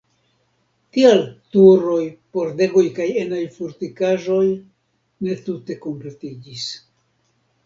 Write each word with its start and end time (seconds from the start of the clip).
Tial 0.95 1.19
turoj, 1.55 1.99
pordegoj 2.37 2.85
kaj 2.97 3.07
enaj 3.25 3.43
fortikaĵoj 3.59 4.41
ne 5.27 5.37
tute 5.45 5.79
kompletiĝis. 5.87 6.67